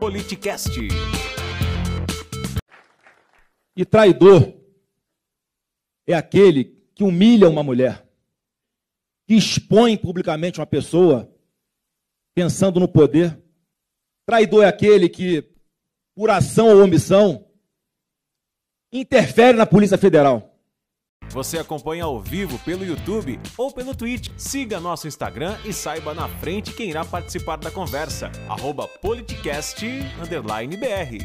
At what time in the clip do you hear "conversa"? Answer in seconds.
27.70-28.30